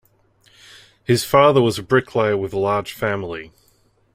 [1.03, 3.51] His father was a bricklayer with a large family.